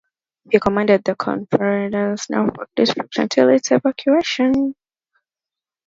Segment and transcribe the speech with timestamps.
[0.49, 4.73] He commanded the Confederate's Norfolk district until its evacuation.